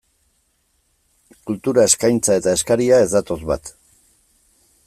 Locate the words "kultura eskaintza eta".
1.51-2.57